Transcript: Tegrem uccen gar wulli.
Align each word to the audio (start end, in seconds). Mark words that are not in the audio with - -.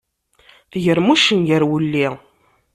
Tegrem 0.71 1.11
uccen 1.13 1.41
gar 1.47 1.63
wulli. 1.69 2.07